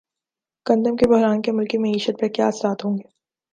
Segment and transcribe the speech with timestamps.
[0.65, 3.07] گندم کے بحران کے ملکی معیشت پر کیا اثرات ہوں گے